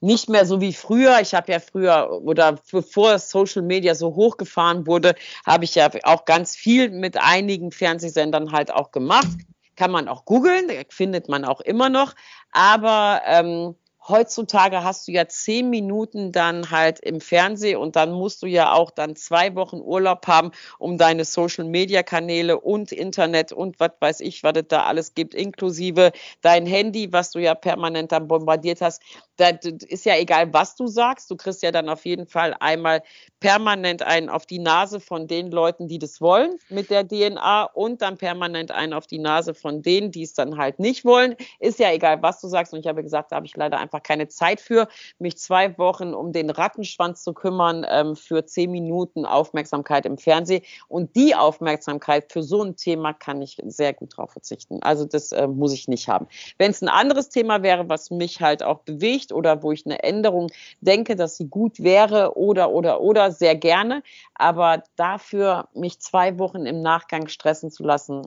[0.01, 1.21] nicht mehr so wie früher.
[1.21, 5.15] Ich habe ja früher oder bevor Social Media so hochgefahren wurde,
[5.47, 9.39] habe ich ja auch ganz viel mit einigen Fernsehsendern halt auch gemacht.
[9.77, 12.15] Kann man auch googeln, findet man auch immer noch.
[12.53, 13.75] Aber ähm,
[14.09, 18.73] heutzutage hast du ja zehn Minuten dann halt im Fernsehen und dann musst du ja
[18.73, 23.93] auch dann zwei Wochen Urlaub haben, um deine Social Media Kanäle und Internet und was
[24.01, 26.13] weiß ich, was es da alles gibt, inklusive
[26.43, 29.03] dein Handy, was du ja permanent dann bombardiert hast.
[29.37, 31.31] Das ist ja egal, was du sagst.
[31.31, 33.03] Du kriegst ja dann auf jeden Fall einmal
[33.45, 38.01] permanent einen auf die Nase von den Leuten, die das wollen mit der DNA und
[38.01, 41.37] dann permanent einen auf die Nase von denen, die es dann halt nicht wollen.
[41.61, 42.73] Ist ja egal, was du sagst.
[42.73, 46.15] Und ich habe gesagt, da habe ich leider einfach keine Zeit für, mich zwei Wochen
[46.15, 50.63] um den Rattenschwanz zu kümmern ähm, für zehn Minuten Aufmerksamkeit im Fernsehen.
[50.89, 54.83] Und die Aufmerksamkeit für so ein Thema kann ich sehr gut drauf verzichten.
[54.83, 56.29] Also das äh, muss ich nicht haben.
[56.57, 60.03] Wenn es ein anderes Thema wäre, was mich halt auch bewegt oder wo ich eine
[60.03, 64.03] Änderung denke, dass sie gut wäre oder, oder, oder, sehr gerne.
[64.35, 68.27] Aber dafür mich zwei Wochen im Nachgang stressen zu lassen,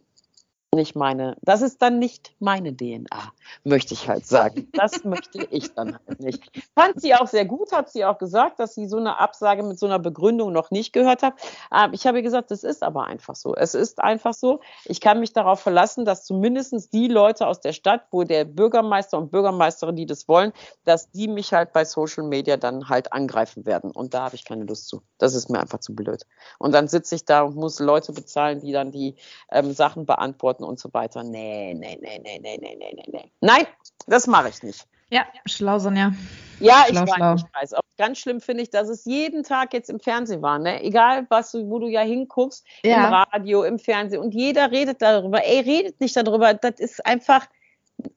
[0.78, 3.34] nicht meine, das ist dann nicht meine DNA,
[3.66, 4.70] möchte ich halt sagen.
[4.74, 6.50] Das möchte ich dann halt nicht.
[6.74, 9.78] Fand sie auch sehr gut, hat sie auch gesagt, dass sie so eine Absage mit
[9.78, 11.34] so einer Begründung noch nicht gehört hat.
[11.76, 13.56] Ähm, Ich habe gesagt, das ist aber einfach so.
[13.56, 14.62] Es ist einfach so.
[14.86, 19.18] Ich kann mich darauf verlassen, dass zumindest die Leute aus der Stadt, wo der Bürgermeister
[19.18, 20.54] und Bürgermeisterin, die das wollen,
[20.86, 23.92] dass die mich halt bei Social Media dann halt angreifen werden.
[23.92, 25.02] Und da habe ich keine Lust zu.
[25.18, 26.26] Das ist mir einfach zu blöd.
[26.60, 29.16] Und dann sitze ich da und muss Leute bezahlen, die dann die
[29.52, 31.24] ähm, Sachen beantworten und so weiter.
[31.24, 33.32] Nee, nee, nee, nee, nee, nee, nee, nee.
[33.42, 33.66] Nein,
[34.08, 34.86] das mache ich nicht.
[35.10, 36.12] Ja, schlau, Sonja.
[36.60, 37.36] Ja, ich Schlau, weiß, schlau.
[37.36, 37.74] ich weiß.
[37.76, 40.60] Auch ganz schlimm finde ich, dass es jeden Tag jetzt im Fernsehen war.
[40.60, 40.84] Ne?
[40.84, 43.24] Egal, was du, wo du ja hinguckst, im Ja.
[43.32, 44.22] Radio, im Fernsehen.
[44.22, 45.44] Und jeder redet darüber.
[45.46, 46.54] Ey, redet nicht darüber.
[46.56, 47.48] Das ist einfach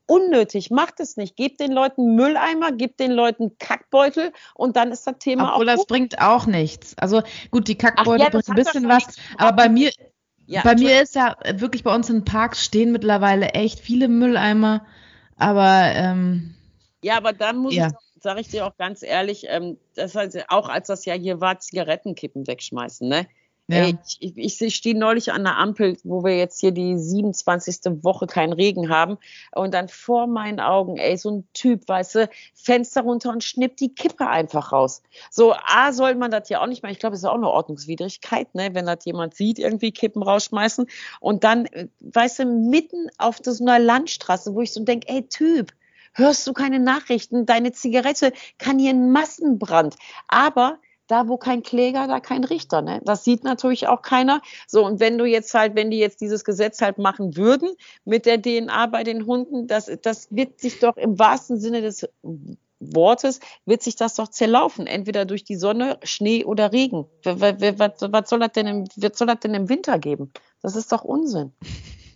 [0.06, 0.70] unnötig.
[0.70, 1.36] Macht es nicht.
[1.36, 5.76] Gebt den Leuten Mülleimer, gebt den Leuten Kackbeutel und dann ist das Thema Obwohl auch.
[5.76, 6.96] das bringt auch nichts.
[6.98, 9.04] Also gut, die Kackbeutel ja, bringt ein bisschen was,
[9.38, 9.90] aber bei mir,
[10.50, 14.84] Ja, bei mir ist ja wirklich bei uns in Parks stehen mittlerweile echt viele Mülleimer,
[15.36, 16.54] aber ähm,
[17.02, 17.88] Ja, aber dann muss Ja.
[17.88, 21.40] ich, sage ich dir auch ganz ehrlich, ähm, das heißt, auch als das ja hier
[21.40, 23.26] war, Zigarettenkippen wegschmeißen, ne?
[23.72, 23.98] Ja.
[24.18, 28.02] Ich, ich, stehe neulich an der Ampel, wo wir jetzt hier die 27.
[28.02, 29.18] Woche keinen Regen haben.
[29.52, 33.80] Und dann vor meinen Augen, ey, so ein Typ, weißt du, Fenster runter und schnippt
[33.80, 35.02] die Kippe einfach raus.
[35.30, 36.92] So, A, soll man das ja auch nicht machen.
[36.92, 40.86] Ich glaube, es ist auch eine Ordnungswidrigkeit, ne, wenn das jemand sieht, irgendwie Kippen rausschmeißen.
[41.20, 45.28] Und dann, äh, weißt du, mitten auf so einer Landstraße, wo ich so denke, ey,
[45.28, 45.72] Typ,
[46.14, 47.46] hörst du keine Nachrichten?
[47.46, 49.96] Deine Zigarette kann hier ein Massenbrand.
[50.28, 50.78] Aber
[51.10, 52.82] da, wo kein Kläger, da kein Richter.
[52.82, 53.00] Ne?
[53.04, 54.40] Das sieht natürlich auch keiner.
[54.66, 57.70] So, und wenn du jetzt halt, wenn die jetzt dieses Gesetz halt machen würden
[58.04, 62.08] mit der DNA bei den Hunden, das, das wird sich doch im wahrsten Sinne des
[62.78, 64.86] Wortes, wird sich das doch zerlaufen.
[64.86, 67.06] Entweder durch die Sonne, Schnee oder Regen.
[67.24, 67.98] Was,
[68.30, 70.32] soll das denn im, was soll das denn im Winter geben?
[70.62, 71.52] Das ist doch Unsinn.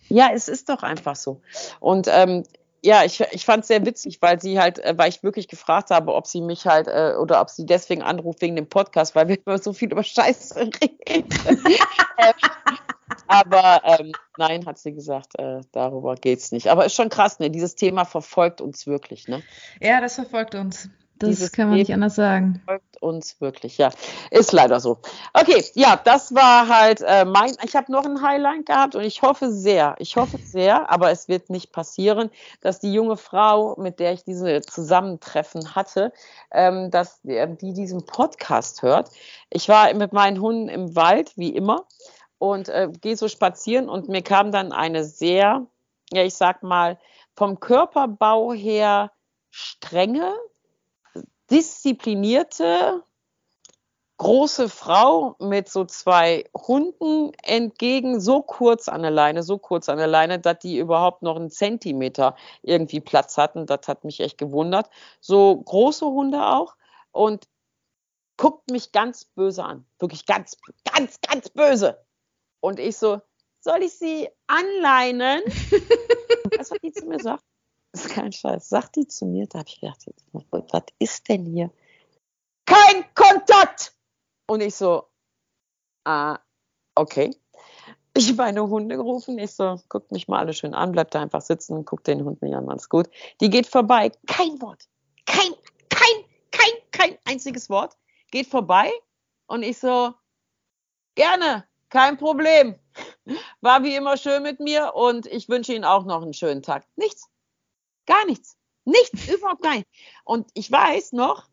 [0.08, 1.40] Ja, es ist doch einfach so.
[1.80, 2.44] Und ähm,
[2.84, 5.90] ja, ich, ich fand es sehr witzig, weil sie halt, äh, weil ich wirklich gefragt
[5.90, 9.28] habe, ob sie mich halt äh, oder ob sie deswegen anruft wegen dem Podcast, weil
[9.28, 11.28] wir immer so viel über Scheiße reden.
[12.16, 12.32] Ähm,
[13.26, 16.68] Aber ähm, nein, hat sie gesagt, äh, darüber geht's nicht.
[16.68, 17.50] Aber ist schon krass, ne?
[17.50, 19.42] Dieses Thema verfolgt uns wirklich, ne?
[19.80, 20.88] ja, das verfolgt uns.
[21.30, 22.60] Das kann man nicht Leben- anders sagen.
[22.64, 23.90] Verfolgt uns wirklich, ja.
[24.30, 24.98] Ist leider so.
[25.32, 27.54] Okay, ja, das war halt äh, mein.
[27.64, 31.28] Ich habe noch ein Highlight gehabt und ich hoffe sehr, ich hoffe sehr, aber es
[31.28, 36.12] wird nicht passieren, dass die junge Frau, mit der ich diese Zusammentreffen hatte,
[36.50, 39.10] ähm, dass die, die diesen Podcast hört.
[39.50, 41.84] Ich war mit meinen Hunden im Wald, wie immer,
[42.38, 45.66] und äh, gehe so spazieren und mir kam dann eine sehr,
[46.12, 46.98] ja, ich sag mal,
[47.36, 49.10] vom Körperbau her
[49.50, 50.32] strenge,
[51.50, 53.02] disziplinierte,
[54.16, 59.98] große Frau mit so zwei Hunden entgegen, so kurz an der Leine, so kurz an
[59.98, 63.66] der Leine, dass die überhaupt noch einen Zentimeter irgendwie Platz hatten.
[63.66, 64.88] Das hat mich echt gewundert.
[65.20, 66.76] So große Hunde auch
[67.10, 67.48] und
[68.36, 69.86] guckt mich ganz böse an.
[69.98, 72.04] Wirklich ganz, ganz, ganz böse.
[72.60, 73.20] Und ich so,
[73.60, 75.42] soll ich sie anleinen?
[76.56, 77.44] das, was die zu mir sagt,
[77.94, 78.68] ist kein Scheiß.
[78.68, 81.70] Sagt die zu mir, da habe ich gedacht, was ist denn hier?
[82.66, 83.94] Kein Kontakt!
[84.46, 85.04] Und ich so,
[86.04, 86.38] ah,
[86.94, 87.34] okay.
[88.16, 89.38] Ich meine Hunde gerufen.
[89.38, 92.42] Ich so, guckt mich mal alle schön an, bleibt da einfach sitzen, guckt den Hund
[92.42, 93.08] nicht an, alles gut.
[93.40, 94.88] Die geht vorbei, kein Wort.
[95.26, 95.52] Kein,
[95.88, 97.96] kein, kein, kein einziges Wort.
[98.30, 98.90] Geht vorbei
[99.46, 100.14] und ich so,
[101.14, 102.78] gerne, kein Problem.
[103.60, 106.86] War wie immer schön mit mir und ich wünsche Ihnen auch noch einen schönen Tag.
[106.96, 107.28] Nichts.
[108.06, 108.56] Gar nichts.
[108.84, 109.88] Nichts, überhaupt gar nicht.
[110.24, 111.48] Und ich weiß noch,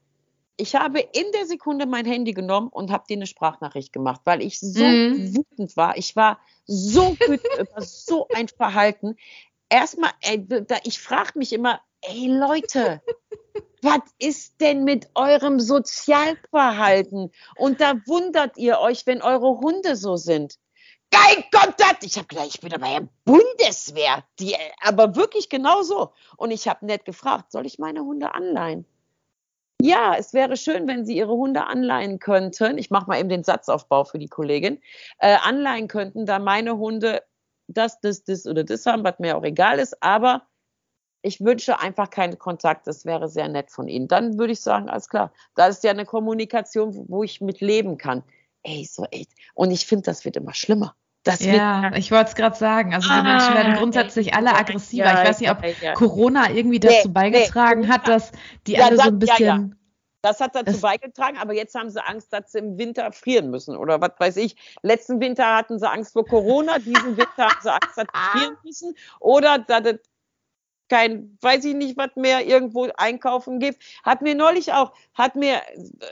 [0.58, 4.42] ich habe in der Sekunde mein Handy genommen und habe dir eine Sprachnachricht gemacht, weil
[4.42, 5.36] ich so Mhm.
[5.38, 5.98] wütend war.
[5.98, 9.16] Ich war so wütend über so ein Verhalten.
[9.70, 13.02] Erstmal, ey, da- ich frage mich immer, ey Leute,
[13.82, 17.32] was ist denn mit eurem Sozialverhalten?
[17.56, 20.56] Und da wundert ihr euch, wenn eure Hunde so sind.
[21.12, 22.04] Kein Kontakt!
[22.04, 24.24] Ich habe gedacht, ich bin aber ja Bundeswehr.
[24.40, 26.14] Die, aber wirklich genau so.
[26.38, 28.86] Und ich habe nett gefragt, soll ich meine Hunde anleihen?
[29.82, 32.78] Ja, es wäre schön, wenn Sie Ihre Hunde anleihen könnten.
[32.78, 34.80] Ich mache mal eben den Satzaufbau für die Kollegin.
[35.18, 37.24] Äh, anleihen könnten, da meine Hunde
[37.68, 40.02] das, das, das oder das haben, was mir auch egal ist.
[40.04, 40.44] Aber
[41.24, 42.88] ich wünsche einfach keinen Kontakt.
[42.88, 44.08] Das wäre sehr nett von Ihnen.
[44.08, 45.32] Dann würde ich sagen, alles klar.
[45.56, 48.24] Da ist ja eine Kommunikation, wo ich mit leben kann.
[48.64, 49.32] Ey, so echt.
[49.56, 50.96] Und ich finde, das wird immer schlimmer.
[51.24, 52.94] Das Ja, ich wollte es gerade sagen.
[52.96, 55.06] Also die Menschen werden Ah, grundsätzlich alle aggressiver.
[55.06, 55.94] ja, ich weiß nicht, ob ja.
[55.94, 58.32] Corona irgendwie Nee, dazu nee, beigetragen hat, Corona- dass
[58.66, 59.54] die alle so das- ein ja, ja.
[59.56, 59.76] bisschen.
[60.24, 63.76] Das hat dazu beigetragen, aber jetzt haben sie Angst, dass sie im Winter frieren müssen
[63.76, 64.56] oder was weiß ich.
[64.84, 68.58] Letzten Winter hatten sie Angst vor Corona, diesen Winter haben sie Angst, dass sie frieren
[68.64, 70.00] müssen oder dass es
[70.90, 73.82] kein, weiß ich nicht, was mehr irgendwo einkaufen gibt.
[74.04, 75.62] Hat mir neulich auch, hat mir,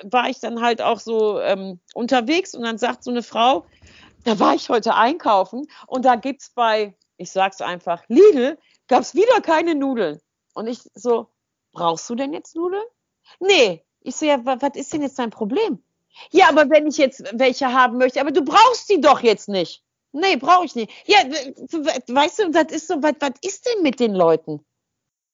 [0.04, 3.66] war ich dann halt auch so ähm, unterwegs und dann sagt so eine Frau,
[4.24, 9.42] da war ich heute einkaufen und da gibt's bei, ich sag's einfach, Lidl, gab's wieder
[9.42, 10.20] keine Nudeln.
[10.54, 11.28] Und ich so,
[11.72, 12.84] brauchst du denn jetzt Nudeln?
[13.40, 13.84] Nee.
[14.02, 15.84] Ich so, ja, wa- was ist denn jetzt dein Problem?
[16.32, 19.84] Ja, aber wenn ich jetzt welche haben möchte, aber du brauchst die doch jetzt nicht.
[20.12, 20.92] Nee, brauche ich nicht.
[21.06, 24.66] Ja, weißt du, das ist so, was, ist denn mit den Leuten?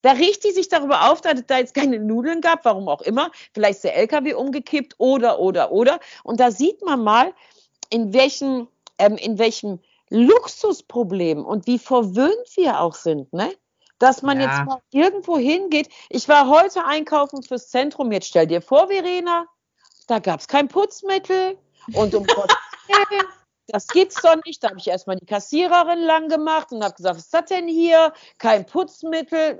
[0.02, 3.00] Da riecht die sich darüber auf, dass es da jetzt keine Nudeln gab, warum auch
[3.00, 3.30] immer.
[3.54, 5.98] Vielleicht ist der LKW umgekippt oder, oder, oder.
[6.22, 7.32] Und da sieht man mal,
[7.88, 9.80] in welchem, ähm, in welchem
[10.10, 13.52] Luxusproblem und wie verwöhnt wir auch sind, ne?
[13.98, 14.46] dass man ja.
[14.46, 15.88] jetzt mal irgendwo hingeht.
[16.10, 18.12] Ich war heute einkaufen fürs Zentrum.
[18.12, 19.46] Jetzt stell dir vor, Verena,
[20.06, 21.58] da gab es kein Putzmittel.
[21.94, 22.56] Und um Gottes
[22.88, 23.26] Willen,
[23.68, 24.62] das gibt's doch nicht.
[24.62, 27.68] Da habe ich erstmal die Kassiererin lang gemacht und habe gesagt, was ist das denn
[27.68, 28.12] hier?
[28.38, 29.58] Kein Putzmittel.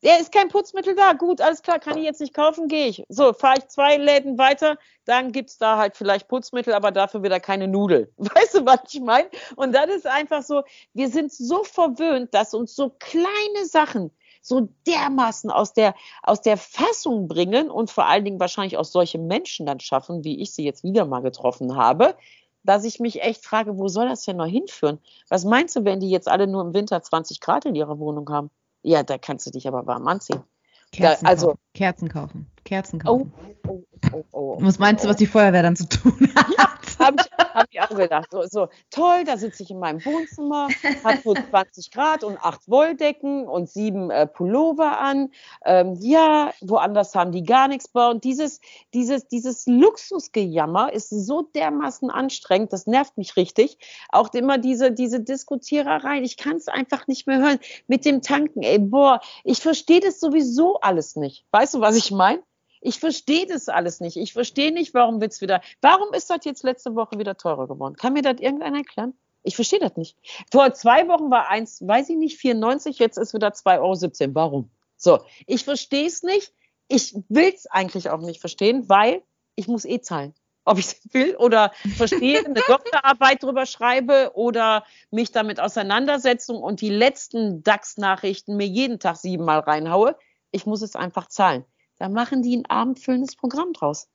[0.00, 1.12] Ja, ist kein Putzmittel da.
[1.12, 3.04] Gut, alles klar, kann ich jetzt nicht kaufen, gehe ich.
[3.08, 7.40] So, fahre ich zwei Läden weiter, dann gibt's da halt vielleicht Putzmittel, aber dafür wieder
[7.40, 8.06] keine Nudeln.
[8.16, 9.28] Weißt du, was ich meine?
[9.56, 10.62] Und das ist einfach so,
[10.94, 16.56] wir sind so verwöhnt, dass uns so kleine Sachen so dermaßen aus der, aus der
[16.56, 20.64] Fassung bringen und vor allen Dingen wahrscheinlich auch solche Menschen dann schaffen, wie ich sie
[20.64, 22.16] jetzt wieder mal getroffen habe,
[22.62, 25.00] dass ich mich echt frage, wo soll das denn noch hinführen?
[25.28, 28.28] Was meinst du, wenn die jetzt alle nur im Winter 20 Grad in ihrer Wohnung
[28.30, 28.50] haben?
[28.82, 30.42] Ja, da kannst du dich aber warm anziehen.
[30.92, 31.60] Kerzen, da, also, kaufen.
[31.74, 32.50] Kerzen kaufen.
[32.68, 33.32] Kerzen kaufen.
[33.66, 36.46] Oh, oh, oh, oh, was meinst du, was die Feuerwehr dann zu tun hat?
[36.56, 38.28] Ja, habe ich, hab ich auch gedacht.
[38.30, 40.68] So, so toll, da sitze ich in meinem Wohnzimmer,
[41.04, 45.30] hat so 20 Grad und acht Wolldecken und sieben äh, Pullover an.
[45.64, 48.08] Ähm, ja, woanders haben die gar nichts bei.
[48.08, 48.60] Und dieses,
[48.92, 53.78] dieses, dieses Luxusgejammer ist so dermaßen anstrengend, das nervt mich richtig.
[54.10, 57.58] Auch immer diese, diese Diskutiererei, ich kann es einfach nicht mehr hören.
[57.86, 61.46] Mit dem Tanken, ey, boah, ich verstehe das sowieso alles nicht.
[61.52, 62.42] Weißt du, was ich meine?
[62.80, 64.16] Ich verstehe das alles nicht.
[64.16, 67.96] Ich verstehe nicht, warum wird's wieder, warum ist das jetzt letzte Woche wieder teurer geworden?
[67.96, 69.14] Kann mir das irgendeiner erklären?
[69.42, 70.16] Ich verstehe das nicht.
[70.52, 74.34] Vor zwei Wochen war eins, weiß ich nicht, 94, jetzt ist wieder 2,17 Euro.
[74.34, 74.70] Warum?
[74.96, 76.52] So, ich verstehe es nicht.
[76.88, 79.22] Ich will es eigentlich auch nicht verstehen, weil
[79.54, 80.34] ich muss eh zahlen.
[80.64, 86.80] Ob ich es will oder verstehe, eine Doktorarbeit drüber schreibe oder mich damit auseinandersetze und
[86.80, 90.16] die letzten DAX-Nachrichten mir jeden Tag siebenmal reinhaue.
[90.50, 91.64] Ich muss es einfach zahlen.
[91.98, 94.08] Da machen die ein abendfüllendes Programm draus.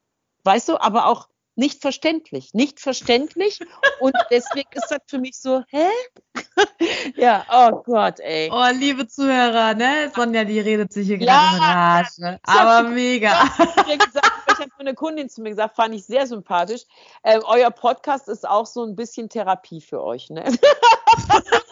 [0.43, 3.59] Weißt du, aber auch nicht verständlich, nicht verständlich.
[3.99, 5.87] Und deswegen ist das für mich so, hä?
[7.15, 8.49] ja, oh Gott, ey.
[8.51, 10.11] Oh, liebe Zuhörer, ne?
[10.15, 12.39] Sonja, die redet sich hier gerade ja, in Rage.
[12.43, 13.43] Aber mega.
[13.87, 16.83] Ich gesagt, ich habe eine Kundin zu mir gesagt, fand ich sehr sympathisch.
[17.21, 20.43] Äh, euer Podcast ist auch so ein bisschen Therapie für euch, ne?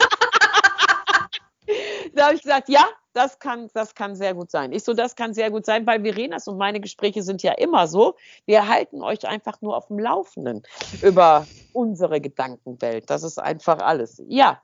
[2.14, 4.72] da habe ich gesagt, ja, das kann, das kann sehr gut sein.
[4.72, 7.88] Ich so, das kann sehr gut sein, weil Verenas und meine Gespräche sind ja immer
[7.88, 8.16] so.
[8.46, 10.64] Wir halten euch einfach nur auf dem Laufenden
[11.02, 13.10] über unsere Gedankenwelt.
[13.10, 14.22] Das ist einfach alles.
[14.28, 14.62] Ja,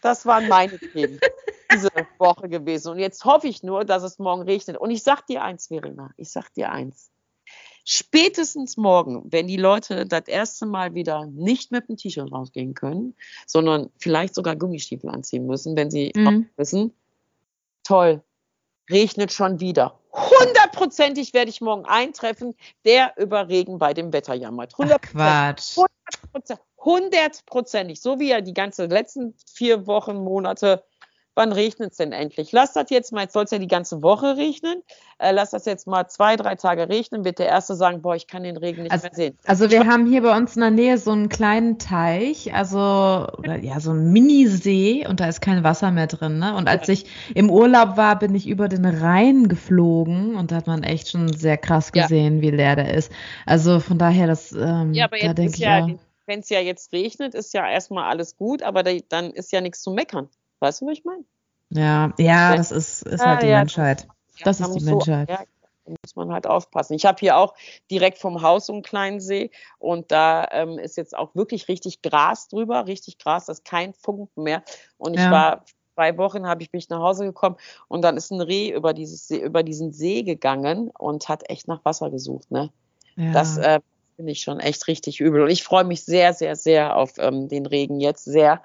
[0.00, 1.20] das waren meine Themen
[1.70, 2.92] diese Woche gewesen.
[2.92, 4.76] Und jetzt hoffe ich nur, dass es morgen regnet.
[4.76, 7.11] Und ich sag dir eins, Verena, ich sag dir eins.
[7.84, 13.14] Spätestens morgen, wenn die Leute das erste Mal wieder nicht mit dem T-Shirt rausgehen können,
[13.46, 16.48] sondern vielleicht sogar Gummistiefel anziehen müssen, wenn sie mhm.
[16.56, 16.94] wissen,
[17.82, 18.22] toll,
[18.88, 19.98] regnet schon wieder.
[20.12, 24.74] Hundertprozentig werde ich morgen eintreffen, der über Regen bei dem Wetter jammert.
[24.74, 25.76] Quatsch.
[26.84, 28.00] Hundertprozentig.
[28.00, 30.84] So wie er die ganze letzten vier Wochen, Monate
[31.34, 32.52] wann regnet es denn endlich?
[32.52, 34.82] Lass das jetzt mal, jetzt soll es ja die ganze Woche regnen.
[35.18, 38.26] Äh, lass das jetzt mal zwei, drei Tage regnen, wird der Erste sagen, boah, ich
[38.26, 39.38] kann den Regen nicht also, mehr sehen.
[39.46, 43.56] Also wir haben hier bei uns in der Nähe so einen kleinen Teich, also oder,
[43.58, 46.38] ja, so ein Minisee und da ist kein Wasser mehr drin.
[46.38, 46.54] Ne?
[46.54, 46.94] Und als ja.
[46.94, 51.10] ich im Urlaub war, bin ich über den Rhein geflogen und da hat man echt
[51.10, 52.42] schon sehr krass gesehen, ja.
[52.42, 53.12] wie leer der ist.
[53.46, 55.88] Also von daher, das ähm, Ja, aber jetzt da ist ja,
[56.26, 59.60] wenn es ja jetzt regnet, ist ja erstmal alles gut, aber da, dann ist ja
[59.60, 60.28] nichts zu meckern.
[60.62, 61.24] Weißt du, was ich meine?
[61.70, 64.06] Ja, ja, das ist, ist halt die ja, Menschheit.
[64.44, 65.28] Das, das ist die Menschheit.
[65.28, 65.40] So, ja,
[65.86, 66.94] da muss man halt aufpassen.
[66.94, 67.54] Ich habe hier auch
[67.90, 72.00] direkt vom Haus so einen kleinen See und da ähm, ist jetzt auch wirklich richtig
[72.00, 74.62] Gras drüber, richtig Gras, das ist kein Funken mehr.
[74.98, 75.32] Und ich ja.
[75.32, 75.64] war
[75.96, 77.56] zwei Wochen habe ich mich nach Hause gekommen
[77.88, 81.66] und dann ist ein Reh über, dieses See, über diesen See gegangen und hat echt
[81.66, 82.52] nach Wasser gesucht.
[82.52, 82.70] Ne?
[83.16, 83.32] Ja.
[83.32, 83.80] Das äh,
[84.14, 85.42] finde ich schon echt richtig übel.
[85.42, 88.62] Und ich freue mich sehr, sehr, sehr auf ähm, den Regen jetzt sehr,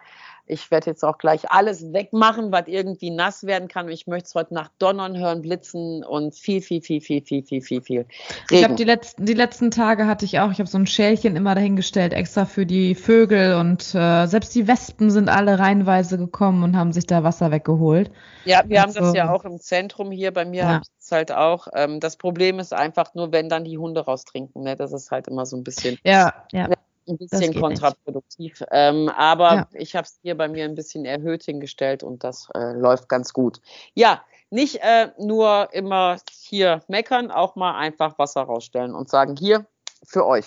[0.48, 3.90] ich werde jetzt auch gleich alles wegmachen, was irgendwie nass werden kann.
[3.90, 7.62] Ich möchte es heute Nacht donnern hören, blitzen und viel, viel, viel, viel, viel, viel,
[7.62, 7.98] viel, viel.
[8.00, 8.08] Regen.
[8.50, 11.36] Ich glaube, die letzten, die letzten Tage hatte ich auch, ich habe so ein Schälchen
[11.36, 16.64] immer dahingestellt, extra für die Vögel und äh, selbst die Wespen sind alle reihenweise gekommen
[16.64, 18.12] und haben sich da Wasser weggeholt.
[18.46, 20.32] Ja, wir also, haben das ja auch im Zentrum hier.
[20.32, 20.68] Bei mir ja.
[20.68, 21.68] habe ich es halt auch.
[21.74, 24.64] Ähm, das Problem ist einfach nur, wenn dann die Hunde raustrinken.
[24.64, 24.76] Ne?
[24.76, 25.98] Das ist halt immer so ein bisschen.
[26.04, 26.70] Ja, ja.
[26.70, 26.76] Ne?
[27.08, 28.63] Ein bisschen kontraproduktiv.
[28.72, 29.67] Ähm, aber ja.
[29.74, 33.34] ich habe es hier bei mir ein bisschen erhöht hingestellt und das äh, läuft ganz
[33.34, 33.62] gut.
[33.93, 39.65] Ja, nicht äh, nur immer hier meckern, auch mal einfach Wasser rausstellen und sagen, hier
[40.06, 40.46] für euch.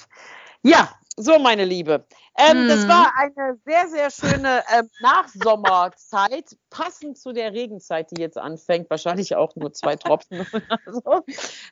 [0.62, 2.06] Ja, so meine Liebe.
[2.38, 2.68] Ähm, hm.
[2.68, 8.88] Das war eine sehr, sehr schöne ähm, Nachsommerzeit, passend zu der Regenzeit, die jetzt anfängt.
[8.88, 11.24] Wahrscheinlich auch nur zwei Tropfen oder so.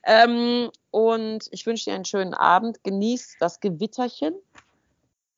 [0.03, 2.83] Ähm, und ich wünsche dir einen schönen Abend.
[2.83, 4.35] Genieß das Gewitterchen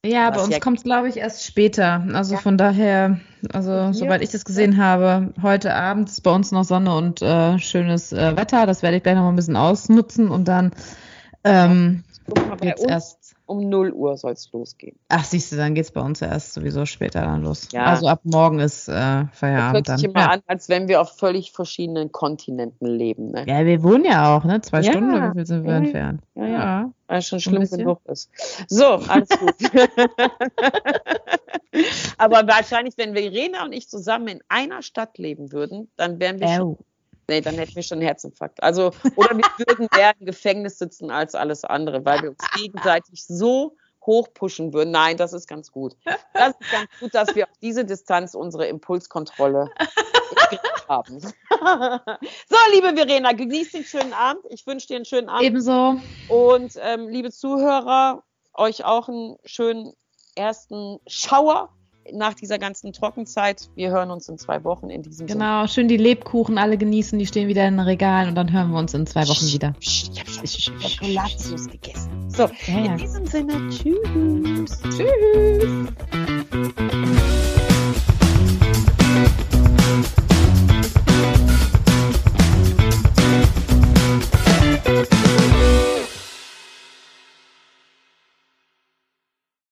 [0.04, 2.04] Ja, bei Was uns ja- kommt es, glaube ich, erst später.
[2.14, 2.40] Also Ja.
[2.42, 3.20] von daher,
[3.54, 7.60] also soweit ich das gesehen habe, heute Abend ist bei uns noch Sonne und äh,
[7.60, 8.66] schönes äh, Wetter.
[8.66, 10.72] Das werde ich gleich noch mal ein bisschen ausnutzen und dann
[11.44, 13.36] ähm, bei geht's erst.
[13.46, 14.96] um 0 Uhr soll es losgehen.
[15.10, 17.68] Ach, siehst du, dann geht's bei uns erst sowieso später dann los.
[17.72, 17.86] Ja.
[17.86, 19.98] Also ab morgen ist äh, Das Feierabend hört dann.
[20.00, 20.28] sich immer Ja.
[20.30, 23.30] an, als wenn wir auf völlig verschiedenen Kontinenten leben.
[23.32, 23.46] Ne?
[23.48, 24.62] ja, wir wohnen ja auch, ne?
[24.62, 26.22] Zwei Ja, Stunden, oder wie viel sind wir entfernt?
[26.34, 26.92] ja, ja.
[27.12, 28.30] Weil es schon schlimm genug ist.
[28.70, 29.54] So, alles gut.
[32.18, 36.48] Aber wahrscheinlich, wenn Verena und ich zusammen in einer Stadt leben würden, dann wären wir
[36.48, 36.78] schon,
[37.28, 38.64] nee, dann hätten wir schon einen Herzinfarkt.
[38.64, 43.26] Also, oder wir würden eher im Gefängnis sitzen als alles andere, weil wir uns gegenseitig
[43.26, 44.92] so hochpushen würden.
[44.92, 45.98] Nein, das ist ganz gut.
[46.34, 49.70] Das ist ganz gut, dass wir auf diese Distanz unsere Impulskontrolle
[50.92, 51.20] haben.
[51.20, 51.32] so,
[52.74, 54.44] liebe Verena, genieß den schönen Abend.
[54.50, 55.44] Ich wünsche dir einen schönen Abend.
[55.44, 56.00] Ebenso.
[56.28, 58.24] Und ähm, liebe Zuhörer,
[58.54, 59.94] euch auch einen schönen
[60.36, 61.70] ersten Schauer
[62.12, 63.70] nach dieser ganzen Trockenzeit.
[63.76, 67.28] Wir hören uns in zwei Wochen in diesem Genau, schön die Lebkuchen alle genießen, die
[67.28, 69.54] stehen wieder in den Regalen und dann hören wir uns in zwei Wochen Sinne.
[69.54, 69.74] wieder.
[69.80, 70.48] Psst, Ich habe schon
[70.90, 72.30] Spekulatius gegessen.
[72.30, 72.86] So, Ja, ja.
[72.86, 74.82] in diesem Sinne, tschüss.
[74.90, 75.88] Tschüss.